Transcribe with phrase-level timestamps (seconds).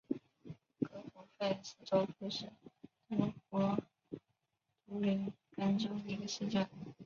[0.79, 2.51] 格普费尔斯多夫是
[3.07, 3.77] 德国
[4.87, 6.67] 图林根州的一个市镇。